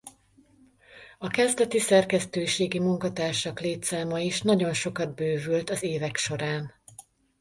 A 1.17 1.27
kezdeti 1.27 1.79
szerkesztőségi 1.79 2.79
munkatársak 2.79 3.59
létszáma 3.59 4.19
is 4.19 4.41
nagyon 4.41 4.73
sokat 4.73 5.15
bővült 5.15 5.69
az 5.69 5.83
évek 5.83 6.17
során. 6.17 6.73